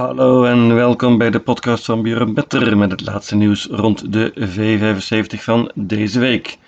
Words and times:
Hallo 0.00 0.44
en 0.44 0.74
welkom 0.74 1.18
bij 1.18 1.30
de 1.30 1.40
podcast 1.40 1.84
van 1.84 2.02
Buren 2.02 2.34
Better 2.34 2.76
met 2.76 2.90
het 2.90 3.00
laatste 3.00 3.36
nieuws 3.36 3.66
rond 3.70 4.12
de 4.12 4.32
V75 4.34 5.42
van 5.42 5.70
deze 5.74 6.18
week. 6.18 6.58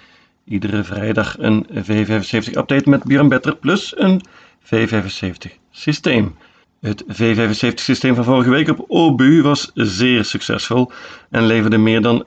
Iedere 0.44 0.84
vrijdag 0.84 1.38
een 1.38 1.66
V75 1.66 2.56
update 2.56 2.90
met 2.90 3.04
Buren 3.04 3.28
Better 3.28 3.56
plus 3.56 3.98
een 3.98 4.20
V75 4.64 5.52
systeem. 5.70 6.36
Het 6.80 7.04
V75 7.04 7.74
systeem 7.74 8.14
van 8.14 8.24
vorige 8.24 8.50
week 8.50 8.68
op 8.68 8.84
OBU 8.88 9.42
was 9.42 9.70
zeer 9.74 10.24
succesvol 10.24 10.90
en 11.30 11.46
leverde 11.46 11.78
meer 11.78 12.02
dan 12.02 12.24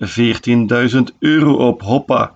14.000 0.93 0.99
euro 1.19 1.53
op. 1.53 1.81
Hoppa! 1.81 2.35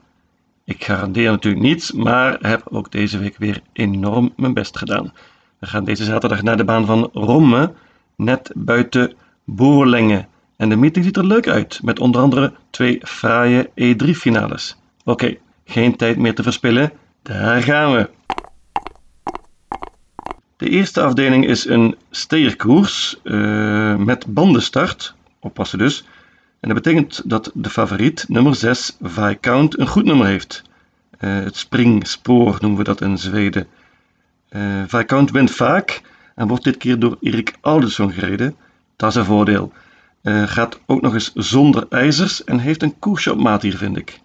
Ik 0.65 0.83
garandeer 0.83 1.31
natuurlijk 1.31 1.63
niets, 1.63 1.91
maar 1.91 2.37
heb 2.41 2.63
ook 2.69 2.91
deze 2.91 3.17
week 3.17 3.37
weer 3.37 3.61
enorm 3.73 4.33
mijn 4.35 4.53
best 4.53 4.77
gedaan. 4.77 5.13
We 5.59 5.67
gaan 5.67 5.83
deze 5.83 6.03
zaterdag 6.03 6.41
naar 6.41 6.57
de 6.57 6.65
baan 6.65 6.85
van 6.85 7.09
Romme 7.13 7.71
net 8.19 8.51
buiten 8.55 9.13
Boorlenge. 9.43 10.25
En 10.57 10.69
de 10.69 10.75
meeting 10.75 11.05
ziet 11.05 11.17
er 11.17 11.25
leuk 11.25 11.47
uit, 11.47 11.79
met 11.83 11.99
onder 11.99 12.21
andere 12.21 12.53
twee 12.69 12.99
fraaie 13.03 13.69
E3-finales. 13.69 14.75
Oké, 15.03 15.37
geen 15.65 15.95
tijd 15.95 16.17
meer 16.17 16.35
te 16.35 16.43
verspillen, 16.43 16.91
daar 17.21 17.63
gaan 17.63 17.93
we. 17.93 18.09
De 20.57 20.69
eerste 20.69 21.01
afdeling 21.01 21.47
is 21.47 21.65
een 21.65 21.95
steerkoers 22.09 23.19
uh, 23.23 23.95
met 23.95 24.25
bandenstart, 24.27 25.15
oppassen 25.39 25.77
dus. 25.77 26.05
En 26.59 26.69
dat 26.69 26.83
betekent 26.83 27.21
dat 27.25 27.51
de 27.53 27.69
favoriet, 27.69 28.25
nummer 28.27 28.55
6, 28.55 28.97
Viscount, 29.01 29.79
een 29.79 29.87
goed 29.87 30.05
nummer 30.05 30.27
heeft. 30.27 30.61
Uh, 31.19 31.33
het 31.43 31.57
springspoor 31.57 32.57
noemen 32.59 32.77
we 32.77 32.83
dat 32.83 33.01
in 33.01 33.17
Zweden. 33.17 33.67
Uh, 34.49 34.83
Viscount 34.87 35.31
wint 35.31 35.51
vaak, 35.51 36.01
en 36.39 36.47
wordt 36.47 36.63
dit 36.63 36.77
keer 36.77 36.99
door 36.99 37.17
Erik 37.21 37.57
Alderson 37.61 38.11
gereden. 38.11 38.55
Dat 38.95 39.09
is 39.09 39.15
een 39.15 39.25
voordeel. 39.25 39.71
Uh, 40.23 40.43
gaat 40.43 40.79
ook 40.85 41.01
nog 41.01 41.13
eens 41.13 41.31
zonder 41.33 41.85
ijzers 41.89 42.43
en 42.43 42.59
heeft 42.59 42.83
een 42.83 42.99
koersje 42.99 43.31
op 43.31 43.39
maat 43.39 43.61
hier, 43.61 43.77
vind 43.77 43.97
ik. 43.97 44.19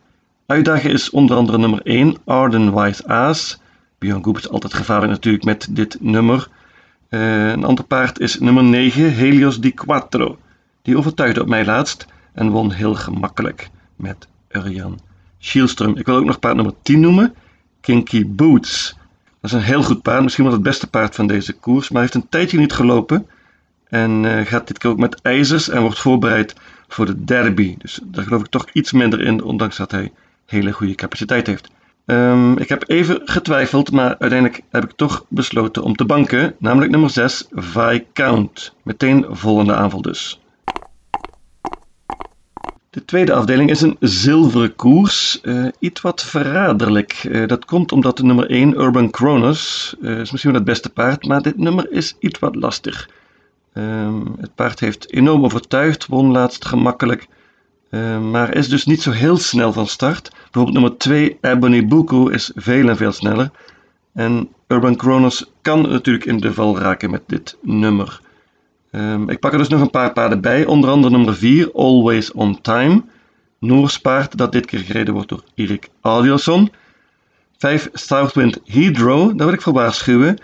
Uitdager 0.46 0.90
is 0.90 1.10
onder 1.10 1.36
andere 1.36 1.58
nummer 1.58 1.80
1, 1.82 2.16
Arden 2.24 2.74
Wise 2.74 3.06
Aas. 3.06 3.60
Björn 3.98 4.24
Goep 4.24 4.38
is 4.38 4.48
altijd 4.48 4.74
gevaarlijk 4.74 5.12
natuurlijk 5.12 5.44
met 5.44 5.66
dit 5.70 5.96
nummer. 6.00 6.48
Uh, 7.10 7.48
een 7.48 7.64
ander 7.64 7.84
paard 7.84 8.18
is 8.18 8.38
nummer 8.38 8.64
9, 8.64 9.12
Helios 9.12 9.60
di 9.60 9.72
Quattro. 9.72 10.38
Die 10.82 10.96
overtuigde 10.98 11.40
op 11.40 11.48
mij 11.48 11.64
laatst 11.64 12.06
en 12.32 12.48
won 12.48 12.72
heel 12.72 12.94
gemakkelijk 12.94 13.70
met 13.96 14.28
Urjan 14.50 14.98
Schielström. 15.38 15.98
Ik 15.98 16.06
wil 16.06 16.16
ook 16.16 16.24
nog 16.24 16.38
paard 16.38 16.56
nummer 16.56 16.74
10 16.82 17.00
noemen, 17.00 17.34
Kinky 17.80 18.26
Boots. 18.26 18.96
Dat 19.44 19.52
is 19.52 19.58
een 19.58 19.64
heel 19.64 19.82
goed 19.82 20.02
paard, 20.02 20.22
misschien 20.22 20.44
wel 20.44 20.52
het 20.52 20.62
beste 20.62 20.86
paard 20.86 21.14
van 21.14 21.26
deze 21.26 21.52
koers, 21.52 21.90
maar 21.90 22.00
heeft 22.00 22.14
een 22.14 22.28
tijdje 22.28 22.58
niet 22.58 22.72
gelopen. 22.72 23.26
En 23.88 24.24
uh, 24.24 24.46
gaat 24.46 24.66
dit 24.66 24.78
keer 24.78 24.90
ook 24.90 24.98
met 24.98 25.20
ijzers 25.22 25.68
en 25.68 25.80
wordt 25.80 25.98
voorbereid 25.98 26.54
voor 26.88 27.06
de 27.06 27.24
derby. 27.24 27.74
Dus 27.78 28.00
daar 28.04 28.24
geloof 28.24 28.40
ik 28.40 28.46
toch 28.46 28.66
iets 28.72 28.92
minder 28.92 29.20
in, 29.20 29.42
ondanks 29.42 29.76
dat 29.76 29.90
hij 29.90 30.12
hele 30.46 30.72
goede 30.72 30.94
capaciteit 30.94 31.46
heeft. 31.46 31.70
Um, 32.06 32.58
ik 32.58 32.68
heb 32.68 32.88
even 32.88 33.20
getwijfeld, 33.24 33.92
maar 33.92 34.16
uiteindelijk 34.18 34.62
heb 34.70 34.84
ik 34.84 34.92
toch 34.96 35.24
besloten 35.28 35.82
om 35.82 35.96
te 35.96 36.04
banken, 36.04 36.54
namelijk 36.58 36.90
nummer 36.90 37.10
6, 37.10 37.46
Viscount. 37.50 38.74
Meteen 38.82 39.26
volgende 39.28 39.74
aanval 39.74 40.02
dus. 40.02 40.40
De 42.94 43.04
tweede 43.04 43.32
afdeling 43.32 43.70
is 43.70 43.80
een 43.80 43.96
zilveren 44.00 44.76
koers, 44.76 45.38
uh, 45.42 45.66
iets 45.78 46.00
wat 46.00 46.22
verraderlijk. 46.22 47.24
Uh, 47.24 47.46
dat 47.46 47.64
komt 47.64 47.92
omdat 47.92 48.16
de 48.16 48.24
nummer 48.24 48.50
1, 48.50 48.80
Urban 48.80 49.10
Cronus, 49.10 49.94
uh, 50.00 50.18
is 50.20 50.30
misschien 50.30 50.50
wel 50.50 50.60
het 50.60 50.70
beste 50.70 50.90
paard, 50.90 51.26
maar 51.26 51.42
dit 51.42 51.56
nummer 51.56 51.90
is 51.90 52.16
iets 52.18 52.38
wat 52.38 52.54
lastig. 52.54 53.08
Ehm, 53.72 54.20
het 54.38 54.54
paard 54.54 54.80
heeft 54.80 55.12
enorm 55.12 55.44
overtuigd, 55.44 56.06
won 56.06 56.30
laatst 56.30 56.64
gemakkelijk, 56.64 57.26
maar 58.30 58.54
is 58.54 58.68
dus 58.68 58.84
niet 58.84 59.02
zo 59.02 59.10
heel 59.10 59.36
snel 59.36 59.72
van 59.72 59.86
start. 59.86 60.30
Bijvoorbeeld 60.30 60.72
nummer 60.72 60.96
2, 60.98 61.38
Ebony 61.40 61.86
Buku, 61.86 62.32
is 62.32 62.50
veel 62.54 62.88
en 62.88 62.96
veel 62.96 63.12
sneller. 63.12 63.50
En 64.12 64.48
Urban 64.68 64.96
Cronus 64.96 65.44
kan 65.62 65.82
natuurlijk 65.82 66.24
in 66.24 66.38
de 66.38 66.52
val 66.52 66.78
raken 66.78 67.10
met 67.10 67.22
dit 67.26 67.56
nummer. 67.62 68.20
Um, 68.94 69.28
ik 69.28 69.38
pak 69.40 69.52
er 69.52 69.58
dus 69.58 69.68
nog 69.68 69.80
een 69.80 69.90
paar 69.90 70.12
paarden 70.12 70.40
bij, 70.40 70.66
onder 70.66 70.90
andere 70.90 71.16
nummer 71.16 71.34
4, 71.34 71.72
Always 71.72 72.32
on 72.32 72.60
Time. 72.60 73.02
Noors 73.58 74.00
paard 74.00 74.36
dat 74.36 74.52
dit 74.52 74.66
keer 74.66 74.78
gereden 74.78 75.14
wordt 75.14 75.28
door 75.28 75.44
Erik 75.54 75.88
Adielson. 76.00 76.72
5, 77.58 77.88
Southwind 77.92 78.60
Hydro, 78.64 79.34
daar 79.34 79.46
wil 79.46 79.54
ik 79.54 79.62
voor 79.62 79.72
waarschuwen. 79.72 80.38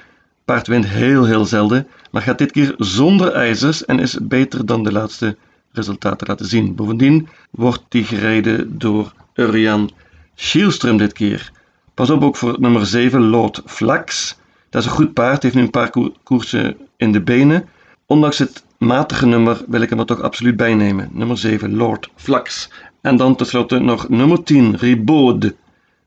Paard 0.45 0.67
wint 0.67 0.87
heel 0.87 1.25
heel 1.25 1.45
zelden, 1.45 1.87
maar 2.11 2.23
gaat 2.23 2.39
dit 2.39 2.53
keer 2.53 2.75
zonder 2.79 3.33
ijzers 3.33 3.85
en 3.85 3.99
is 3.99 4.19
beter 4.23 4.67
dan 4.67 4.85
de 4.85 4.93
laatste 4.93 5.37
resultaten 5.73 6.27
laten 6.27 6.47
zien. 6.47 6.75
Bovendien 6.75 7.29
wordt 7.51 7.83
die 7.89 8.05
gereden 8.05 8.79
door 8.79 9.13
Urian 9.35 9.91
Schielström 10.35 10.97
dit 10.97 11.13
keer. 11.13 11.53
Pas 11.95 12.11
op 12.11 12.23
ook 12.23 12.37
voor 12.37 12.57
nummer 12.61 12.87
7, 12.87 13.21
Lord 13.21 13.63
Flax. 13.67 14.39
Dat 14.71 14.83
is 14.83 14.89
een 14.89 14.95
goed 14.95 15.15
paard, 15.15 15.43
heeft 15.43 15.55
nu 15.55 15.63
een 15.63 15.71
paar 15.71 15.93
koersen 16.23 16.77
in 16.97 17.13
de 17.13 17.21
benen. 17.21 17.69
Ondanks 18.11 18.39
het 18.39 18.65
matige 18.79 19.27
nummer 19.27 19.65
wil 19.67 19.81
ik 19.81 19.91
hem 19.91 19.99
er 19.99 20.07
toch 20.07 20.21
absoluut 20.21 20.57
bij 20.57 20.75
nemen. 20.75 21.09
Nummer 21.13 21.39
7, 21.39 21.77
Lord 21.77 22.11
Flax. 22.17 22.71
En 23.01 23.17
dan 23.17 23.37
tenslotte 23.37 23.79
nog 23.79 24.09
nummer 24.09 24.43
10, 24.43 24.77
Ribaud. 24.77 25.53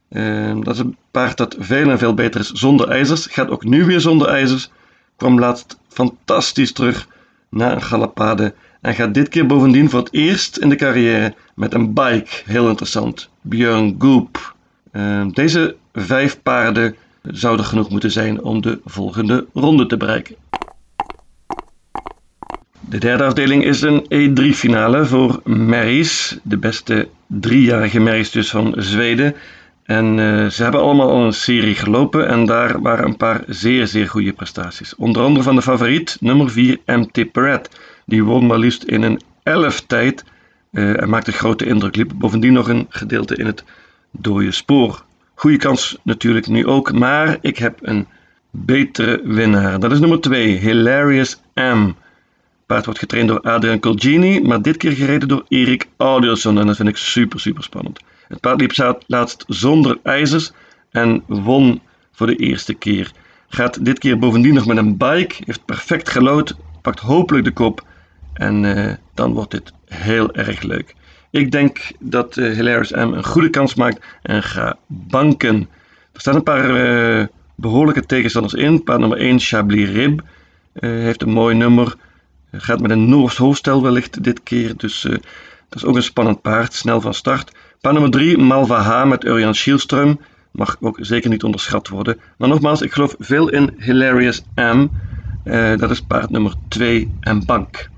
Uh, 0.10 0.56
dat 0.62 0.74
is 0.74 0.80
een 0.80 0.98
paard 1.12 1.38
dat 1.38 1.56
veel 1.60 1.90
en 1.90 1.98
veel 1.98 2.14
beter 2.14 2.40
is 2.40 2.52
zonder 2.52 2.90
ijzers. 2.90 3.26
Gaat 3.26 3.50
ook 3.50 3.64
nu 3.64 3.86
weer 3.86 4.00
zonder 4.00 4.28
ijzers. 4.28 4.72
Kwam 5.16 5.40
laatst 5.40 5.78
fantastisch 5.88 6.72
terug 6.72 7.08
na 7.50 7.74
een 7.74 7.82
galapade. 7.82 8.54
En 8.82 8.94
gaat 8.94 9.14
dit 9.14 9.30
keer 9.30 9.46
bovendien 9.46 9.90
voor 9.90 10.00
het 10.00 10.14
eerst 10.14 10.58
in 10.58 10.70
de 10.70 10.76
carrière 10.76 11.36
met 11.56 11.74
een 11.74 11.94
bike. 11.94 12.42
Heel 12.46 12.70
interessant. 12.70 13.30
Björn 13.42 13.96
Goop. 14.00 14.56
Uh, 14.92 15.26
deze 15.32 15.76
vijf 15.94 16.42
paarden 16.42 16.96
zouden 17.22 17.66
genoeg 17.66 17.90
moeten 17.90 18.12
zijn 18.12 18.44
om 18.44 18.62
de 18.62 18.80
volgende 18.86 19.48
ronde 19.54 19.86
te 19.86 19.98
bereiken. 19.98 20.36
De 22.94 23.00
derde 23.00 23.24
afdeling 23.24 23.64
is 23.64 23.82
een 23.82 24.04
E3-finale 24.04 25.06
voor 25.06 25.42
Merries, 25.44 26.38
de 26.44 26.58
beste 26.58 27.08
driejarige 27.28 28.00
Merries 28.00 28.32
dus 28.32 28.50
van 28.50 28.74
Zweden. 28.78 29.36
En 29.84 30.18
uh, 30.18 30.48
ze 30.50 30.64
hebben 30.64 30.82
allemaal 30.82 31.10
al 31.10 31.26
een 31.26 31.34
serie 31.34 31.76
gelopen 31.76 32.28
en 32.28 32.46
daar 32.46 32.82
waren 32.82 33.06
een 33.06 33.18
paar 33.18 33.44
zeer 33.48 33.88
zeer 33.88 34.10
goede 34.10 34.34
prestaties. 34.34 34.96
Onder 34.96 35.24
andere 35.24 35.44
van 35.44 35.56
de 35.56 35.62
favoriet, 35.62 36.18
nummer 36.20 36.50
4 36.50 36.80
MT 36.86 37.32
Perret. 37.32 37.70
Die 38.06 38.24
won 38.24 38.46
maar 38.46 38.58
liefst 38.58 38.84
in 38.84 39.02
een 39.02 39.22
11 39.44 39.82
tijd 39.82 40.24
uh, 40.72 41.02
en 41.02 41.10
maakte 41.10 41.32
grote 41.32 41.66
indruk. 41.66 41.96
Liep 41.96 42.12
bovendien 42.16 42.54
nog 42.54 42.68
een 42.68 42.86
gedeelte 42.90 43.36
in 43.36 43.46
het 43.46 43.64
dode 44.12 44.52
spoor. 44.52 45.04
Goede 45.34 45.58
kans 45.58 45.98
natuurlijk 46.04 46.48
nu 46.48 46.66
ook, 46.68 46.92
maar 46.92 47.38
ik 47.42 47.58
heb 47.58 47.80
een 47.82 48.08
betere 48.52 49.22
winnaar. 49.24 49.80
Dat 49.80 49.92
is 49.92 50.00
nummer 50.00 50.22
2, 50.22 50.58
Hilarious 50.58 51.40
M 51.54 51.92
paard 52.74 52.86
wordt 52.86 53.00
getraind 53.00 53.28
door 53.28 53.42
Adrian 53.42 53.80
Colgini, 53.80 54.42
maar 54.42 54.62
dit 54.62 54.78
keer 54.78 54.92
gereden 54.92 55.28
door 55.28 55.46
Erik 55.48 55.88
Audielson. 55.98 56.60
En 56.60 56.68
dat 56.68 56.76
vind 56.76 56.90
ik 56.90 56.98
super, 56.98 57.40
super 57.40 57.64
spannend. 57.64 58.00
Het 58.28 58.40
paard 58.40 58.60
liep 58.60 59.02
laatst 59.08 59.44
zonder 59.48 59.98
ijzers 60.04 60.52
en 60.92 61.24
won 61.28 61.82
voor 62.12 62.28
de 62.28 62.36
eerste 62.36 62.74
keer. 62.74 63.12
Gaat 63.50 63.86
dit 63.86 64.00
keer 64.00 64.20
bovendien 64.20 64.54
nog 64.54 64.66
met 64.66 64.78
een 64.78 64.98
bike, 64.98 65.36
heeft 65.46 65.66
perfect 65.66 66.10
gelood, 66.10 66.56
pakt 66.82 67.00
hopelijk 67.00 67.46
de 67.46 67.52
kop. 67.52 67.86
En 68.34 68.64
uh, 68.64 68.92
dan 69.14 69.34
wordt 69.34 69.52
dit 69.52 69.74
heel 69.86 70.34
erg 70.34 70.62
leuk. 70.62 70.96
Ik 71.30 71.52
denk 71.52 71.92
dat 72.00 72.38
uh, 72.38 72.56
Hilarious 72.56 72.92
M 72.92 72.98
een 72.98 73.26
goede 73.26 73.50
kans 73.50 73.76
maakt 73.76 74.06
en 74.22 74.44
ga 74.44 74.78
banken. 74.88 75.70
Er 76.14 76.20
staan 76.20 76.36
een 76.36 76.44
paar 76.44 76.70
uh, 76.70 77.26
behoorlijke 77.56 78.06
tegenstanders 78.06 78.54
in. 78.54 78.84
Paard 78.84 79.00
nummer 79.00 79.18
1, 79.18 79.40
Chablis 79.40 79.90
Rib, 79.90 80.22
heeft 80.80 81.22
een 81.22 81.34
mooi 81.34 81.56
nummer. 81.56 81.96
Gaat 82.58 82.82
met 82.82 82.92
een 82.92 83.10
Noors 83.10 83.38
hoofdstel 83.38 83.82
wellicht 83.82 84.24
dit 84.24 84.44
keer. 84.44 84.78
Dus 84.78 85.04
uh, 85.04 85.12
dat 85.70 85.82
is 85.82 85.86
ook 85.86 85.96
een 85.96 86.04
spannend 86.04 86.42
paard. 86.42 86.74
Snel 86.74 87.02
van 87.02 87.14
start. 87.14 87.52
Paard 87.82 87.94
nummer 87.94 88.12
3, 88.12 88.38
Malva 88.38 88.82
H 88.82 89.06
met 89.08 89.24
Urian 89.24 89.56
Schielström. 89.56 90.22
Mag 90.52 90.78
ook 90.80 90.98
zeker 91.02 91.30
niet 91.30 91.44
onderschat 91.44 91.88
worden. 91.88 92.20
Maar 92.38 92.50
nogmaals, 92.50 92.82
ik 92.82 92.92
geloof 92.92 93.16
veel 93.20 93.50
in 93.50 93.76
Hilarious 93.78 94.44
M. 94.56 94.88
Uh, 95.46 95.78
dat 95.78 95.92
is 95.92 96.02
paard 96.02 96.30
nummer 96.30 96.54
2 96.68 97.12
en 97.20 97.46
bank. 97.46 97.90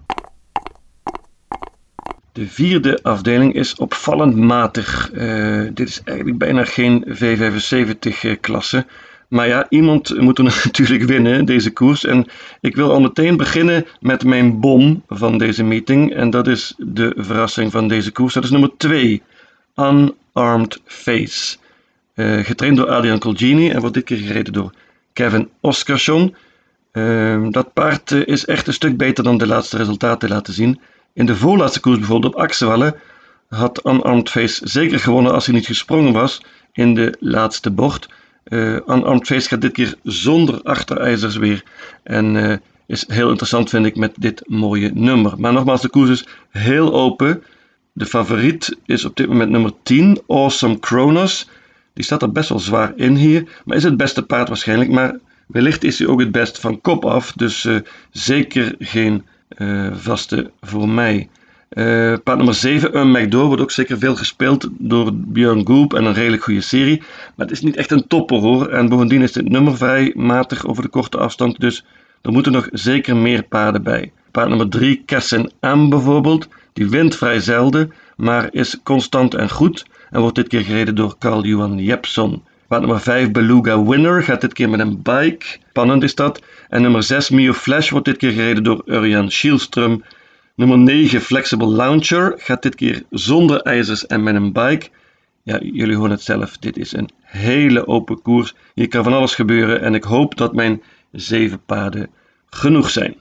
De 2.31 2.47
vierde 2.47 2.99
afdeling 3.01 3.53
is 3.53 3.75
opvallend 3.75 4.35
matig. 4.35 5.11
Uh, 5.13 5.69
dit 5.73 5.87
is 5.87 6.01
eigenlijk 6.03 6.37
bijna 6.37 6.65
geen 6.65 7.05
V75-klasse. 7.07 8.85
Maar 9.27 9.47
ja, 9.47 9.65
iemand 9.69 10.19
moet 10.19 10.37
natuurlijk 10.63 11.03
winnen, 11.03 11.45
deze 11.45 11.71
koers. 11.71 12.05
En 12.05 12.25
ik 12.61 12.75
wil 12.75 12.91
al 12.91 13.01
meteen 13.01 13.37
beginnen 13.37 13.85
met 13.99 14.23
mijn 14.23 14.59
bom 14.59 15.03
van 15.07 15.37
deze 15.37 15.63
meeting. 15.63 16.13
En 16.13 16.29
dat 16.29 16.47
is 16.47 16.73
de 16.77 17.13
verrassing 17.17 17.71
van 17.71 17.87
deze 17.87 18.11
koers. 18.11 18.33
Dat 18.33 18.43
is 18.43 18.49
nummer 18.49 18.71
2, 18.77 19.21
Unarmed 19.75 20.81
Face. 20.85 21.57
Uh, 22.15 22.43
getraind 22.43 22.77
door 22.77 22.89
Adrian 22.89 23.19
Colgini 23.19 23.69
en 23.69 23.79
wordt 23.79 23.95
dit 23.95 24.03
keer 24.03 24.17
gereden 24.17 24.53
door 24.53 24.71
Kevin 25.13 25.49
Oscarsson. 25.59 26.35
Ehm, 26.91 27.51
dat 27.51 27.73
paard 27.73 28.11
eh, 28.11 28.27
is 28.27 28.45
echt 28.45 28.67
een 28.67 28.73
stuk 28.73 28.97
beter 28.97 29.23
dan 29.23 29.37
de 29.37 29.47
laatste 29.47 29.77
resultaten 29.77 30.29
laten 30.29 30.53
zien. 30.53 30.79
In 31.13 31.25
de 31.25 31.35
voorlaatste 31.35 31.79
koers 31.79 31.97
bijvoorbeeld 31.97 32.33
op 32.33 32.41
Axewelle 32.41 32.95
had 33.49 33.85
Unarmed 33.85 34.29
Face 34.29 34.67
zeker 34.67 34.99
gewonnen 34.99 35.31
als 35.31 35.45
hij 35.45 35.55
niet 35.55 35.65
gesprongen 35.65 36.13
was 36.13 36.41
in 36.71 36.93
de 36.93 37.15
laatste 37.19 37.71
bocht. 37.71 38.07
Uh, 38.45 38.73
Unarmed 38.87 39.27
Face 39.27 39.47
gaat 39.47 39.61
dit 39.61 39.71
keer 39.71 39.95
zonder 40.03 40.61
achterijzers 40.63 41.35
weer. 41.35 41.63
En 42.03 42.35
uh, 42.35 42.55
is 42.87 43.05
heel 43.07 43.29
interessant 43.29 43.69
vind 43.69 43.85
ik 43.85 43.95
met 43.95 44.13
dit 44.17 44.41
mooie 44.45 44.91
nummer. 44.93 45.33
Maar 45.37 45.53
nogmaals, 45.53 45.81
de 45.81 45.89
koers 45.89 46.09
is 46.09 46.27
heel 46.49 46.93
open. 46.93 47.43
De 47.93 48.05
favoriet 48.05 48.77
is 48.85 49.05
op 49.05 49.15
dit 49.15 49.27
moment 49.27 49.49
nummer 49.49 49.71
10, 49.83 50.21
Awesome 50.27 50.79
Kronos. 50.79 51.49
Die 51.93 52.03
staat 52.03 52.21
er 52.21 52.31
best 52.31 52.49
wel 52.49 52.59
zwaar 52.59 52.93
in 52.95 53.15
hier, 53.15 53.61
maar 53.65 53.77
is 53.77 53.83
het 53.83 53.97
beste 53.97 54.23
paard 54.23 54.47
waarschijnlijk. 54.47 54.91
Maar 54.91 55.19
wellicht 55.47 55.83
is 55.83 55.99
hij 55.99 56.07
ook 56.07 56.19
het 56.19 56.31
best 56.31 56.59
van 56.59 56.81
kop 56.81 57.05
af, 57.05 57.31
dus 57.31 57.63
uh, 57.63 57.79
zeker 58.11 58.75
geen 58.79 59.25
vaste 59.93 60.51
voor 60.61 60.89
mij. 60.89 61.29
Uh, 61.75 62.13
paard 62.23 62.37
nummer 62.37 62.53
7, 62.53 62.97
Un 62.97 63.11
McDowell, 63.11 63.47
wordt 63.47 63.61
ook 63.61 63.71
zeker 63.71 63.97
veel 63.97 64.15
gespeeld 64.15 64.69
door 64.77 65.11
Björn 65.13 65.67
Goop 65.67 65.93
en 65.93 66.05
een 66.05 66.13
redelijk 66.13 66.43
goede 66.43 66.61
serie. 66.61 66.99
Maar 67.35 67.45
het 67.47 67.51
is 67.51 67.61
niet 67.61 67.75
echt 67.75 67.91
een 67.91 68.07
topper 68.07 68.37
hoor. 68.37 68.67
En 68.69 68.89
bovendien 68.89 69.21
is 69.21 69.31
dit 69.31 69.49
nummer 69.49 69.77
vrij 69.77 70.13
matig 70.15 70.65
over 70.65 70.83
de 70.83 70.89
korte 70.89 71.17
afstand, 71.17 71.59
dus 71.59 71.85
er 72.21 72.31
moeten 72.31 72.51
nog 72.51 72.67
zeker 72.71 73.15
meer 73.15 73.43
paarden 73.43 73.83
bij. 73.83 74.11
Paard 74.31 74.47
nummer 74.47 74.69
3, 74.69 75.03
Kessen 75.05 75.51
M 75.61 75.89
bijvoorbeeld, 75.89 76.47
die 76.73 76.89
wint 76.89 77.15
vrij 77.15 77.39
zelden, 77.39 77.93
maar 78.15 78.47
is 78.51 78.79
constant 78.83 79.33
en 79.33 79.49
goed 79.49 79.85
en 80.11 80.21
wordt 80.21 80.35
dit 80.35 80.47
keer 80.47 80.61
gereden 80.61 80.95
door 80.95 81.15
Carl-Johan 81.19 81.77
Jepson. 81.77 82.43
Paard 82.67 82.81
nummer 82.81 83.01
5, 83.01 83.31
Beluga 83.31 83.83
Winner, 83.83 84.23
gaat 84.23 84.41
dit 84.41 84.53
keer 84.53 84.69
met 84.69 84.79
een 84.79 85.01
bike. 85.01 85.45
Spannend 85.69 86.03
is 86.03 86.15
dat. 86.15 86.41
En 86.69 86.81
nummer 86.81 87.03
6, 87.03 87.29
Mio 87.29 87.53
Flash, 87.53 87.89
wordt 87.89 88.05
dit 88.05 88.17
keer 88.17 88.31
gereden 88.31 88.63
door 88.63 88.81
Urjan 88.85 89.31
Schielström. 89.31 90.03
Nummer 90.55 90.77
9, 90.77 91.21
Flexible 91.21 91.67
Launcher, 91.67 92.33
gaat 92.37 92.61
dit 92.61 92.75
keer 92.75 93.03
zonder 93.09 93.61
ijzers 93.61 94.07
en 94.07 94.23
met 94.23 94.35
een 94.35 94.53
bike. 94.53 94.89
Ja, 95.43 95.59
jullie 95.61 95.95
horen 95.95 96.11
het 96.11 96.21
zelf, 96.21 96.57
dit 96.57 96.77
is 96.77 96.93
een 96.93 97.09
hele 97.21 97.87
open 97.87 98.21
koers. 98.21 98.55
Hier 98.73 98.87
kan 98.87 99.03
van 99.03 99.13
alles 99.13 99.35
gebeuren 99.35 99.81
en 99.81 99.95
ik 99.95 100.03
hoop 100.03 100.37
dat 100.37 100.53
mijn 100.53 100.81
zeven 101.11 101.59
paarden 101.65 102.09
genoeg 102.45 102.89
zijn. 102.89 103.15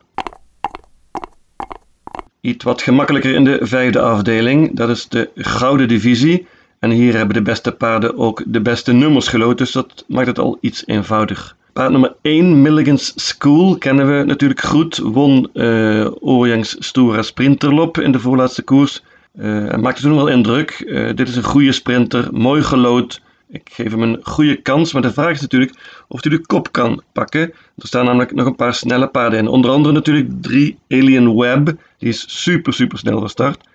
Iets 2.41 2.65
wat 2.65 2.83
gemakkelijker 2.83 3.35
in 3.35 3.45
de 3.45 3.59
vijfde 3.63 4.01
afdeling, 4.01 4.77
dat 4.77 4.89
is 4.89 5.09
de 5.09 5.31
gouden 5.35 5.89
divisie. 5.89 6.47
En 6.79 6.91
hier 6.91 7.17
hebben 7.17 7.35
de 7.35 7.43
beste 7.43 7.73
paarden 7.73 8.19
ook 8.19 8.43
de 8.47 8.61
beste 8.61 8.93
nummers 8.93 9.29
geloot, 9.29 9.59
dus 9.59 9.73
dat 9.73 10.05
maakt 10.09 10.27
het 10.27 10.39
al 10.39 10.59
iets 10.61 10.87
eenvoudiger. 10.87 11.57
Paard 11.75 11.91
nummer 11.91 12.15
1, 12.23 12.63
Milligan's 12.63 13.13
School, 13.17 13.79
kennen 13.79 14.19
we 14.19 14.25
natuurlijk 14.25 14.61
goed. 14.61 14.99
Won 14.99 15.49
uh, 15.55 16.07
Oriang's 16.21 16.77
Stora 16.79 17.23
Sprinterlop 17.23 17.99
in 17.99 18.13
de 18.13 18.19
voorlaatste 18.19 18.63
koers. 18.63 19.03
Uh, 19.39 19.73
en 19.73 19.81
maakte 19.81 20.03
toen 20.03 20.15
wel 20.15 20.27
indruk. 20.27 20.83
Uh, 20.87 21.15
dit 21.15 21.29
is 21.29 21.37
een 21.37 21.43
goede 21.43 21.73
sprinter, 21.73 22.29
mooi 22.33 22.63
gelood. 22.63 23.21
Ik 23.49 23.71
geef 23.73 23.91
hem 23.91 24.03
een 24.03 24.21
goede 24.23 24.63
kans, 24.63 24.93
maar 24.93 25.03
de 25.03 25.13
vraag 25.13 25.31
is 25.31 25.41
natuurlijk 25.41 25.73
of 26.09 26.23
hij 26.23 26.31
de 26.31 26.47
kop 26.47 26.73
kan 26.73 27.03
pakken. 27.13 27.41
Er 27.79 27.87
staan 27.87 28.05
namelijk 28.05 28.35
nog 28.35 28.47
een 28.47 28.57
paar 28.57 28.75
snelle 28.75 29.09
paarden 29.09 29.39
in. 29.39 29.49
Onder 29.49 29.71
andere 29.71 29.95
natuurlijk 29.95 30.29
3 30.41 30.79
Alien 30.89 31.37
Web, 31.37 31.77
die 31.99 32.09
is 32.09 32.43
super 32.43 32.73
super 32.73 32.99
snel 32.99 33.19
van 33.19 33.29
start. 33.29 33.69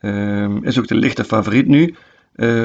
Uh, 0.00 0.56
is 0.62 0.78
ook 0.78 0.88
de 0.88 0.94
lichte 0.94 1.24
favoriet 1.24 1.66
nu. 1.66 1.94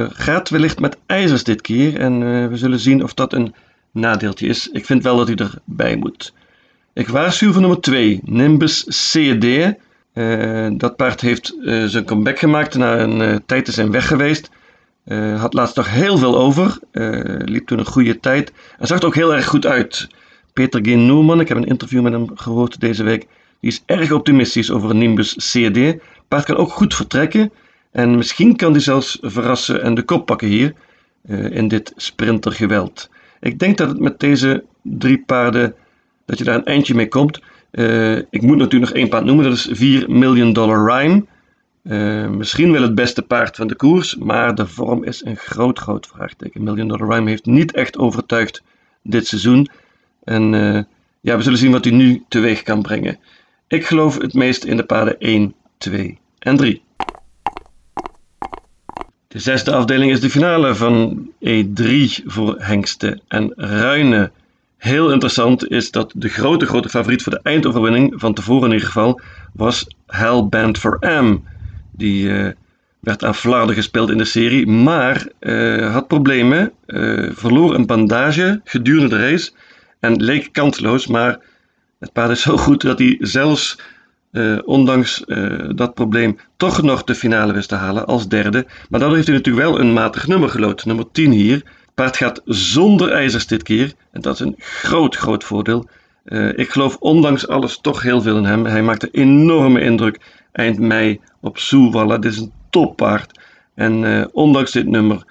Gaat 0.10 0.50
wellicht 0.50 0.80
met 0.80 0.98
ijzers 1.06 1.44
dit 1.44 1.62
keer 1.62 2.00
en 2.00 2.20
we 2.50 2.58
zullen 2.58 2.80
zien 2.80 3.04
of 3.04 3.14
dat 3.14 3.34
een 3.34 3.54
nadeeltje 3.92 4.48
is. 4.48 4.68
Ik 4.68 4.86
vind 4.86 5.04
wel 5.04 5.18
dat 5.18 5.28
hij 5.28 5.38
erbij 5.38 5.96
moet. 5.96 6.34
Ik 6.94 7.08
waarschuw 7.08 7.52
voor 7.52 7.62
nummer 7.62 7.82
2, 7.82 8.20
Nimbus 8.24 8.84
CD. 8.84 9.46
Uh, 10.14 10.70
dat 10.78 10.96
paard 10.96 11.22
heeft 11.22 11.56
zijn 11.86 12.06
comeback 12.06 12.40
gemaakt 12.40 12.76
na 12.76 13.00
een 13.00 13.46
tijd 13.46 13.66
te 13.66 13.72
zijn 13.72 13.92
weg 13.92 14.08
geweest. 14.08 14.50
had 15.36 15.54
laatst 15.54 15.76
nog 15.76 15.90
heel 15.90 16.18
veel 16.18 16.38
over, 16.38 16.80
liep 17.46 17.68
toen 17.68 17.80
een 17.80 17.86
goede 17.86 18.20
tijd 18.20 18.54
en 18.78 18.88
zag 18.88 19.00
er 19.00 19.06
ook 19.06 19.16
heel 19.16 19.34
erg 19.34 19.46
goed 19.46 19.66
uit. 19.66 20.08
Peter 20.54 20.82
G. 20.84 20.86
Noeman, 20.86 21.40
ik 21.40 21.48
heb 21.48 21.58
een 21.58 21.66
interview 21.66 22.02
met 22.02 22.14
hem 22.14 22.38
gehoord 22.38 22.80
deze 22.80 23.04
week, 23.04 23.28
die 23.60 23.72
is 23.72 23.84
erg 23.86 24.12
optimistisch 24.12 24.72
over 24.72 24.96
Nimbus 24.96 25.36
CD. 25.36 25.96
Paard 26.28 26.46
kan 26.46 26.56
ook 26.56 26.72
goed 26.72 26.96
vertrekken 26.96 27.52
en 27.92 28.16
misschien 28.16 28.56
kan 28.56 28.72
hij 28.72 28.82
zelfs 28.82 29.18
verrassen 29.22 29.82
en 29.82 29.94
de 29.94 30.04
kop 30.04 30.26
pakken 30.26 30.48
hier 30.48 30.74
in 31.50 31.68
dit 31.68 31.94
sprintergeweld. 31.96 33.10
Ik 33.42 33.60
denk 33.60 33.78
dat 33.78 33.90
het 33.90 34.00
met 34.00 34.20
deze 34.20 34.64
drie 34.82 35.24
paarden, 35.26 35.76
dat 36.26 36.38
je 36.38 36.44
daar 36.44 36.56
een 36.56 36.66
eindje 36.66 36.96
mee 36.96 37.08
komt. 37.08 37.42
Uh, 37.72 38.18
ik 38.18 38.42
moet 38.42 38.58
natuurlijk 38.58 38.92
nog 38.92 39.00
één 39.00 39.10
paard 39.10 39.26
noemen, 39.26 39.46
dat 39.46 39.54
is 39.54 39.68
4 39.72 40.12
Million 40.12 40.54
Dollar 40.54 40.86
Rhyme. 40.86 41.26
Uh, 41.84 42.30
misschien 42.30 42.72
wel 42.72 42.82
het 42.82 42.96
beste 42.96 43.22
paard 43.22 43.56
van 43.56 43.68
de 43.68 43.76
koers, 43.76 44.16
maar 44.16 44.56
de 44.56 44.68
vorm 44.68 45.04
is 45.04 45.26
een 45.26 45.38
groot, 45.38 45.80
groot 45.80 46.08
vraagteken. 46.08 46.64
Million 46.64 46.88
Dollar 46.88 47.10
Rhyme 47.10 47.30
heeft 47.30 47.46
niet 47.46 47.72
echt 47.72 47.98
overtuigd 47.98 48.64
dit 49.04 49.28
seizoen. 49.28 49.68
En 50.24 50.44
ja, 51.22 51.38
we 51.38 51.44
zullen 51.44 51.58
zien 51.58 51.72
wat 51.72 51.84
hij 51.84 51.94
nu 51.94 52.24
teweeg 52.28 52.64
kan 52.64 52.82
brengen. 52.82 53.20
Ik 53.68 53.86
geloof 53.86 54.18
het 54.18 54.34
meest 54.34 54.64
in 54.64 54.78
de 54.78 54.84
paarden 54.84 55.20
1, 55.20 55.54
2 55.78 56.20
en 56.40 56.56
3. 56.58 56.82
De 59.32 59.40
zesde 59.40 59.72
afdeling 59.72 60.12
is 60.12 60.20
de 60.20 60.30
finale 60.30 60.76
van 60.76 61.30
E3 61.46 62.26
voor 62.26 62.56
hengsten 62.60 63.22
en 63.28 63.54
ruinen. 63.56 64.32
Heel 64.78 65.12
interessant 65.12 65.70
is 65.70 65.92
dat 65.92 66.12
de 66.16 66.30
grote, 66.30 66.66
grote 66.66 66.90
favoriet 66.90 67.24
voor 67.24 67.32
de 67.32 67.40
eindoverwinning, 67.44 68.14
van 68.16 68.34
tevoren 68.34 68.68
in 68.68 68.74
ieder 68.74 68.88
geval, 68.88 69.22
was 69.54 69.88
Hellbent 70.08 70.78
for 70.78 70.98
M. 71.02 71.38
Die 71.92 72.24
uh, 72.24 72.50
werd 73.00 73.24
aan 73.24 73.36
flarden 73.36 73.76
gespeeld 73.76 74.10
in 74.10 74.18
de 74.18 74.26
serie, 74.26 74.68
maar 74.68 75.28
uh, 75.40 75.94
had 75.94 76.08
problemen, 76.08 76.72
uh, 76.88 77.30
verloor 77.34 77.76
een 77.76 77.86
bandage 77.86 78.62
gedurende 78.64 79.10
de 79.10 79.30
race 79.30 79.52
en 80.00 80.24
leek 80.24 80.50
kansloos, 80.52 81.08
maar 81.08 81.40
het 82.00 82.14
paard 82.14 82.32
is 82.32 82.42
zo 82.42 82.58
goed 82.58 82.82
dat 82.82 83.00
hij 83.00 83.18
zelfs 83.20 83.80
uh, 84.32 84.58
ondanks 84.66 85.24
uh, 85.28 85.70
dat 85.76 85.94
probleem 85.94 86.38
toch 86.58 86.82
nog 86.82 87.04
de 87.04 87.16
finale 87.16 87.54
wist 87.54 87.70
te 87.70 87.76
halen 87.76 88.06
als 88.06 88.28
derde. 88.28 88.66
Maar 88.90 89.00
daardoor 89.00 89.16
heeft 89.16 89.28
hij 89.28 89.38
natuurlijk 89.38 89.66
wel 89.68 89.80
een 89.80 89.94
matig 89.94 90.28
nummer 90.28 90.50
gelood, 90.50 90.86
nummer 90.86 91.06
10 91.12 91.32
hier. 91.32 91.56
Het 91.56 91.96
paard 91.96 92.18
gaat 92.18 92.42
zonder 92.46 93.12
ijzers 93.12 93.48
dit 93.48 93.64
keer 93.64 93.94
en 94.12 94.22
dat 94.22 94.34
is 94.34 94.40
een 94.40 94.56
groot, 94.58 95.16
groot 95.16 95.44
voordeel. 95.44 95.88
Uh, 96.26 96.58
ik 96.58 96.70
geloof 96.70 96.98
ondanks 97.00 97.48
alles 97.48 97.80
toch 97.82 98.02
heel 98.02 98.22
veel 98.22 98.38
in 98.38 98.46
hem. 98.46 98.66
Hij 98.66 98.82
maakte 98.82 99.10
enorme 99.12 99.82
indruk 99.82 100.20
eind 100.52 100.80
mei 100.80 101.20
op 101.42 101.58
Soewalla. 101.58 102.18
Dit 102.18 102.32
is 102.32 102.38
een 102.38 102.52
toppaard. 102.70 103.40
En 103.76 104.30
ondanks 104.34 104.72
dit 104.72 104.88
nummer 104.88 105.24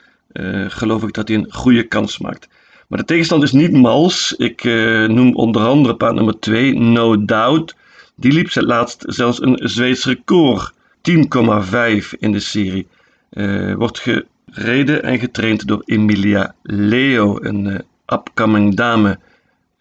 geloof 0.69 1.03
ik 1.03 1.13
dat 1.13 1.29
hij 1.29 1.37
een 1.37 1.53
goede 1.53 1.83
kans 1.83 2.19
maakt. 2.19 2.49
Maar 2.89 2.99
de 2.99 3.05
tegenstand 3.05 3.43
is 3.43 3.53
niet 3.53 3.73
mals. 3.73 4.35
Ik 4.37 4.65
noem 5.09 5.35
onder 5.35 5.63
andere 5.63 5.97
paard 5.97 6.15
nummer 6.15 6.39
2, 6.39 6.79
No 6.79 7.25
Doubt. 7.25 7.75
Die 8.21 8.33
liep 8.33 8.55
laatst 8.55 9.05
zelfs 9.07 9.43
een 9.43 9.59
Zweeds 9.63 10.05
record. 10.05 10.73
10,5 11.03 12.19
in 12.19 12.33
de 12.33 12.41
serie. 12.41 12.87
Uh, 13.31 13.75
wordt 13.75 14.07
gereden 14.51 15.03
en 15.03 15.19
getraind 15.19 15.67
door 15.67 15.83
Emilia 15.85 16.55
Leo, 16.63 17.39
een 17.41 17.67
uh, 17.67 17.79
upcoming 18.07 18.75
dame. 18.75 19.19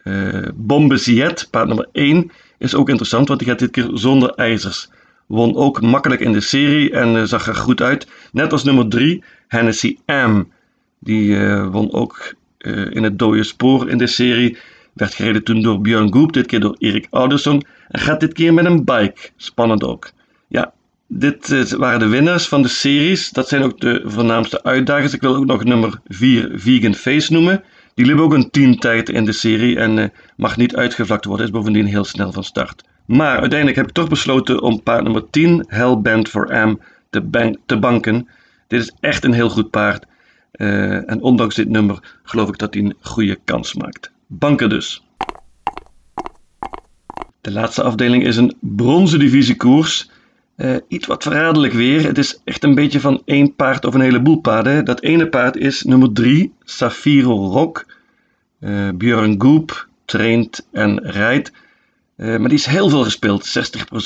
Uh, 0.04 0.48
Bombeziet, 0.54 1.48
paard 1.52 1.68
nummer 1.68 1.88
1, 1.92 2.32
is 2.58 2.76
ook 2.76 2.90
interessant, 2.90 3.28
want 3.28 3.40
die 3.40 3.50
gaat 3.50 3.60
dit 3.60 3.72
keer 3.72 3.90
zonder 3.94 4.34
ijzers. 4.34 4.90
Won 5.26 5.56
ook 5.56 5.82
makkelijk 5.82 6.22
in 6.22 6.32
de 6.32 6.42
serie 6.42 6.92
en 6.92 7.28
zag 7.28 7.48
er 7.48 7.56
goed 7.56 7.82
uit. 7.82 8.08
Net 8.32 8.52
als 8.52 8.64
nummer 8.64 8.88
3, 8.88 9.24
Hennessy 9.48 9.98
M. 10.06 10.44
Die 11.00 11.40
won 11.48 11.94
ook 11.94 12.34
in 12.90 13.04
het 13.04 13.20
dode 13.20 13.44
spoor 13.44 13.90
in 13.90 13.98
de 13.98 14.08
serie. 14.08 14.58
Werd 15.00 15.14
gereden 15.14 15.44
toen 15.44 15.62
door 15.62 15.82
Björn 15.82 16.14
Goop, 16.14 16.34
dit 16.34 16.46
keer 16.46 16.60
door 16.60 16.76
Erik 16.80 17.08
Ouderson. 17.10 17.64
En 17.88 18.00
gaat 18.00 18.20
dit 18.20 18.34
keer 18.34 18.54
met 18.54 18.66
een 18.66 18.86
bike. 18.86 19.30
Spannend 19.36 19.84
ook. 19.84 20.12
Ja, 20.48 20.74
dit 21.08 21.52
eh, 21.52 21.64
waren 21.64 22.00
de 22.00 22.08
winnaars 22.08 22.48
van 22.48 22.62
de 22.62 22.68
series. 22.68 23.30
Dat 23.30 23.48
zijn 23.48 23.64
ook 23.64 23.80
de 23.80 24.02
voornaamste 24.06 24.64
uitdagers. 24.64 25.14
Ik 25.14 25.22
wil 25.22 25.36
ook 25.36 25.46
nog 25.46 25.64
nummer 25.64 26.00
4 26.08 26.52
Vegan 26.54 26.94
Face 26.94 27.34
noemen. 27.34 27.64
Die 27.94 28.06
liep 28.06 28.20
ook 28.20 28.34
een 28.34 28.50
teamtijd 28.50 29.10
in 29.10 29.26
de 29.26 29.32
serie 29.32 29.80
en 29.80 29.98
uh, 29.98 30.06
mag 30.36 30.58
niet 30.58 30.76
uitgevlakt 30.76 31.26
worden. 31.26 31.46
Is 31.46 31.52
bovendien 31.52 31.86
heel 31.86 32.04
snel 32.04 32.32
van 32.32 32.44
start. 32.44 32.84
Maar 33.06 33.40
uiteindelijk 33.40 33.78
heb 33.78 33.88
ik 33.88 33.94
toch 33.94 34.10
besloten 34.10 34.62
om 34.62 34.84
paard 34.84 35.04
nummer 35.04 35.30
10, 35.30 35.66
Hellbent 35.68 36.30
for 36.30 36.54
Am, 36.54 36.80
te, 37.10 37.22
bank 37.22 37.58
banken. 37.80 38.28
Dit 38.68 38.82
is 38.82 38.94
echt 39.00 39.24
een 39.24 39.34
heel 39.34 39.50
goed 39.50 39.70
paard. 39.70 40.06
Uh, 40.54 41.10
en 41.10 41.22
ondanks 41.22 41.56
dit 41.56 41.70
nummer 41.70 42.18
geloof 42.24 42.48
ik 42.48 42.58
dat 42.58 42.74
hij 42.74 42.84
een 42.84 42.96
goede 43.02 43.40
kans 43.44 43.74
maakt. 43.74 44.12
Banken 44.32 44.70
dus. 44.70 45.04
De 47.42 47.52
laatste 47.52 47.84
afdeling 47.84 48.26
is 48.26 48.38
een 48.38 48.56
bronzen 48.60 49.20
divisiekoers. 49.20 50.10
Uh, 50.58 50.76
iets 50.88 51.08
wat 51.08 51.24
verraderlijk 51.24 51.74
weer. 51.74 52.04
Het 52.04 52.18
is 52.18 52.42
echt 52.44 52.64
een 52.64 52.76
beetje 52.76 53.00
van 53.00 53.22
één 53.26 53.56
paard 53.56 53.86
of 53.86 53.94
een 53.94 54.02
heleboel 54.02 54.40
paarden. 54.40 54.86
Dat 54.86 55.02
ene 55.02 55.30
paard 55.30 55.56
is 55.56 55.84
nummer 55.84 56.14
3, 56.14 56.54
Safiro 56.64 57.52
Rock. 57.52 57.86
Uh, 58.60 58.90
Björn 58.96 59.42
Goop, 59.42 59.88
traint 60.06 60.68
en 60.72 61.00
rijdt. 61.04 61.52
Uh, 62.18 62.38
maar 62.38 62.50
die 62.50 62.58
is 62.58 62.66
heel 62.66 62.90
veel 62.90 63.04
gespeeld, 63.04 63.58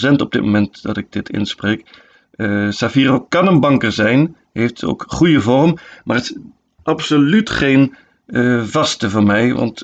60% 0.09 0.15
op 0.15 0.31
dit 0.31 0.41
moment 0.41 0.81
dat 0.81 0.97
ik 0.97 1.11
dit 1.11 1.29
inspreek. 1.29 2.01
Uh, 2.35 2.71
Saviro 2.71 3.19
kan 3.19 3.47
een 3.47 3.59
banker 3.59 3.91
zijn, 3.91 4.35
heeft 4.53 4.83
ook 4.83 5.05
goede 5.07 5.41
vorm, 5.41 5.77
maar 6.03 6.15
het 6.15 6.25
is 6.25 6.37
absoluut 6.83 7.49
geen 7.49 7.95
uh, 8.27 8.63
vaste 8.63 9.09
voor 9.09 9.23
mij, 9.23 9.53
want 9.53 9.83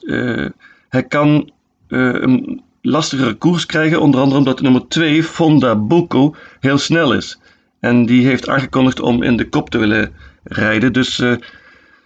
hij 0.90 1.04
kan 1.04 1.52
een 1.88 2.62
lastigere 2.82 3.34
koers 3.34 3.66
krijgen, 3.66 4.02
onder 4.02 4.20
andere 4.20 4.40
omdat 4.40 4.62
nummer 4.62 4.88
2, 4.88 5.24
Fonda 5.24 5.76
Boko, 5.76 6.36
heel 6.60 6.78
snel 6.78 7.14
is. 7.14 7.40
En 7.80 8.06
die 8.06 8.26
heeft 8.26 8.50
aangekondigd 8.50 9.00
om 9.00 9.24
in 9.24 9.38
de 9.38 9.50
kop 9.50 9.70
te 9.70 9.78
willen 9.78 10.14
rijden, 10.44 10.94
dus 10.94 11.16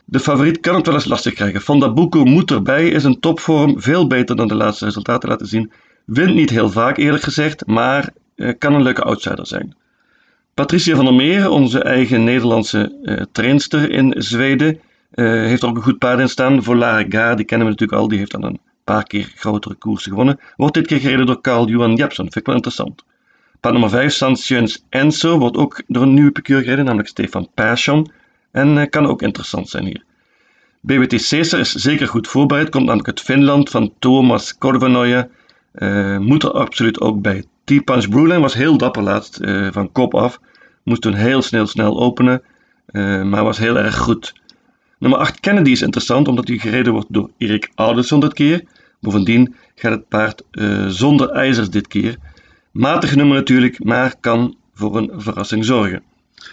de 0.05 0.19
favoriet 0.19 0.59
kan 0.59 0.75
het 0.75 0.85
wel 0.85 0.95
eens 0.95 1.05
lastig 1.05 1.33
krijgen. 1.33 1.61
Fonda 1.61 1.93
Boko 1.93 2.23
moet 2.23 2.51
erbij, 2.51 2.89
is 2.89 3.03
een 3.03 3.19
topvorm, 3.19 3.81
veel 3.81 4.07
beter 4.07 4.35
dan 4.35 4.47
de 4.47 4.55
laatste 4.55 4.85
resultaten 4.85 5.29
laten 5.29 5.47
zien. 5.47 5.71
Wint 6.05 6.35
niet 6.35 6.49
heel 6.49 6.69
vaak 6.69 6.97
eerlijk 6.97 7.23
gezegd, 7.23 7.65
maar 7.65 8.09
kan 8.57 8.73
een 8.73 8.83
leuke 8.83 9.03
outsider 9.03 9.47
zijn. 9.47 9.75
Patricia 10.53 10.95
van 10.95 11.05
der 11.05 11.13
Meer, 11.13 11.49
onze 11.49 11.83
eigen 11.83 12.23
Nederlandse 12.23 12.99
uh, 13.03 13.21
trainster 13.31 13.91
in 13.91 14.13
Zweden, 14.17 14.79
heeft 15.21 15.61
er 15.61 15.69
ook 15.69 15.75
een 15.75 15.83
goed 15.83 15.97
paard 15.97 16.19
in 16.19 16.29
staan. 16.29 16.63
Volare 16.63 17.35
die 17.35 17.45
kennen 17.45 17.67
we 17.67 17.73
natuurlijk 17.73 18.01
al, 18.01 18.07
die 18.07 18.17
heeft 18.17 18.31
dan 18.31 18.43
een 18.43 18.59
paar 18.83 19.03
keer 19.03 19.31
grotere 19.35 19.75
koersen 19.75 20.11
gewonnen. 20.11 20.39
Wordt 20.55 20.73
dit 20.73 20.87
keer 20.87 20.99
gereden 20.99 21.25
door 21.25 21.41
Carl 21.41 21.67
Johan 21.67 21.95
Jepsen, 21.95 22.23
vind 22.23 22.35
ik 22.35 22.45
wel 22.45 22.55
interessant. 22.55 23.03
Paard 23.59 23.73
nummer 23.73 23.91
5, 23.91 24.13
Sansjöns 24.13 24.85
Enzo, 24.89 25.37
wordt 25.37 25.57
ook 25.57 25.83
door 25.87 26.03
een 26.03 26.13
nieuwe 26.13 26.31
piqueur 26.31 26.61
gereden, 26.61 26.85
namelijk 26.85 27.09
Stefan 27.09 27.47
Persson. 27.53 28.11
En 28.51 28.89
kan 28.89 29.05
ook 29.05 29.21
interessant 29.21 29.69
zijn 29.69 29.85
hier. 29.85 30.03
BWT 30.81 31.27
Caesar 31.29 31.59
is 31.59 31.71
zeker 31.71 32.07
goed 32.07 32.27
voorbereid, 32.27 32.69
komt 32.69 32.85
namelijk 32.85 33.07
uit 33.07 33.21
Finland 33.21 33.69
van 33.69 33.93
Thomas 33.99 34.57
Korvanoja. 34.57 35.27
Uh, 35.73 36.17
moet 36.17 36.43
er 36.43 36.51
absoluut 36.51 37.01
ook 37.01 37.21
bij. 37.21 37.43
T-Punch 37.63 38.09
Brewline 38.09 38.39
was 38.39 38.53
heel 38.53 38.77
dapper 38.77 39.03
laatst 39.03 39.39
van 39.71 39.91
kop 39.91 40.15
af. 40.15 40.39
Moest 40.83 41.01
toen 41.01 41.13
heel 41.13 41.41
snel 41.41 41.67
snel 41.67 41.99
openen, 41.99 42.43
maar 43.23 43.43
was 43.43 43.57
heel 43.57 43.77
erg 43.77 43.97
goed. 43.97 44.33
Nummer 45.03 45.19
8 45.19 45.39
Kennedy 45.39 45.71
is 45.71 45.81
interessant 45.81 46.27
omdat 46.27 46.47
hij 46.47 46.57
gereden 46.57 46.93
wordt 46.93 47.13
door 47.13 47.29
Erik 47.37 47.71
Alderson 47.75 48.19
dit 48.19 48.33
keer. 48.33 48.63
Bovendien 48.99 49.55
gaat 49.75 49.91
het 49.91 50.07
paard 50.07 50.43
zonder 50.87 51.29
ijzers 51.29 51.69
dit 51.69 51.87
keer. 51.87 52.17
Matig 52.71 53.15
nummer 53.15 53.35
natuurlijk, 53.35 53.83
maar 53.83 54.15
kan 54.19 54.55
voor 54.73 54.97
een 54.97 55.11
verrassing 55.15 55.65
zorgen. 55.65 56.03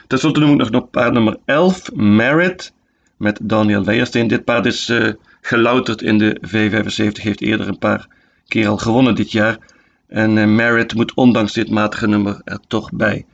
Ten 0.07 0.19
slotte 0.19 0.41
noem 0.41 0.61
ik 0.61 0.71
nog 0.71 0.91
paard 0.91 1.13
nummer 1.13 1.37
11, 1.45 1.93
Merit, 1.95 2.73
met 3.17 3.39
Daniel 3.43 3.85
Weijersteen. 3.85 4.29
Dit 4.29 4.45
paard 4.45 4.67
is 4.67 4.93
gelouterd 5.41 6.03
in 6.03 6.19
de 6.19 6.41
V75, 6.47 7.23
heeft 7.23 7.41
eerder 7.41 7.69
een 7.69 7.79
paar 7.79 8.09
keer 8.49 8.69
al 8.69 8.79
gewonnen 8.79 9.15
dit 9.15 9.33
jaar. 9.33 9.59
En 10.09 10.37
uh, 10.37 10.47
Merritt 10.47 10.95
moet 10.95 11.15
ondanks 11.15 11.53
dit 11.53 11.71
matige 11.71 12.07
nummer 12.09 12.41
er 12.45 12.61
toch 12.69 12.93
bij. 12.93 13.25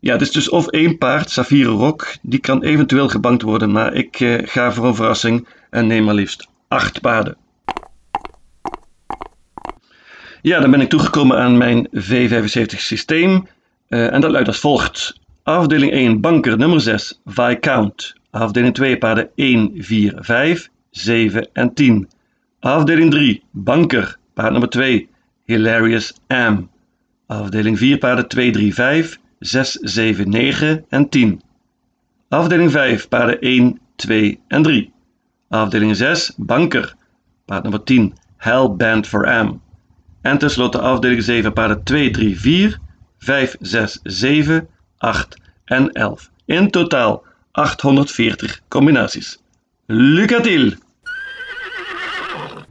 Ja, 0.00 0.12
het 0.12 0.20
is 0.20 0.32
dus 0.32 0.48
of 0.48 0.66
één 0.66 0.98
paard, 0.98 1.30
Safire 1.30 1.70
Rock, 1.70 2.16
die 2.22 2.38
kan 2.38 2.62
eventueel 2.62 3.08
gebankt 3.08 3.42
worden, 3.42 3.72
maar 3.72 3.94
ik 3.94 4.20
uh, 4.20 4.38
ga 4.44 4.72
voor 4.72 4.86
een 4.86 4.94
verrassing 4.94 5.48
en 5.70 5.86
neem 5.86 6.04
maar 6.04 6.14
liefst 6.14 6.48
acht 6.68 7.00
paarden. 7.00 7.36
Ja, 10.42 10.60
dan 10.60 10.70
ben 10.70 10.80
ik 10.80 10.88
toegekomen 10.88 11.38
aan 11.38 11.56
mijn 11.56 11.88
V75 11.88 12.76
systeem 12.76 13.46
uh, 13.88 14.12
en 14.12 14.20
dat 14.20 14.30
luidt 14.30 14.48
als 14.48 14.58
volgt. 14.58 15.20
Afdeling 15.42 15.92
1, 15.92 16.20
banker 16.20 16.58
nummer 16.58 16.80
6, 16.80 17.20
Viscount. 17.24 18.14
Afdeling 18.30 18.74
2, 18.74 18.98
paarden 18.98 19.30
1, 19.34 19.72
4, 19.76 20.14
5, 20.20 20.68
7 20.90 21.48
en 21.52 21.74
10. 21.74 22.08
Afdeling 22.60 23.10
3, 23.10 23.42
banker 23.50 24.18
Paard 24.34 24.52
nummer 24.52 24.68
2, 24.70 25.08
Hilarious 25.44 26.14
Am. 26.26 26.70
Afdeling 27.26 27.78
4, 27.78 27.98
paarden 27.98 28.28
2, 28.28 28.50
3, 28.50 28.74
5, 28.74 29.19
6, 29.40 29.78
7, 29.80 30.24
9 30.24 30.84
en 30.88 31.08
10. 31.08 31.40
Afdeling 32.28 32.70
5, 32.70 33.08
paarden 33.08 33.40
1, 33.40 33.80
2 33.96 34.38
en 34.48 34.62
3. 34.62 34.90
Afdeling 35.48 35.96
6, 35.96 36.32
banker. 36.36 36.94
Paard 37.46 37.62
nummer 37.62 37.84
10, 37.84 38.14
Hellband 38.36 39.06
for 39.06 39.26
Am. 39.26 39.62
En 40.22 40.38
tenslotte 40.38 40.80
afdeling 40.80 41.22
7, 41.22 41.52
paarden 41.52 41.84
2, 41.84 42.10
3, 42.10 42.36
4, 42.36 42.78
5, 43.18 43.56
6, 43.60 43.98
7, 44.02 44.68
8 44.98 45.36
en 45.64 45.92
11. 45.92 46.28
In 46.44 46.70
totaal 46.70 47.22
840 47.52 48.60
combinaties. 48.68 49.38
Lucatil! 49.86 50.76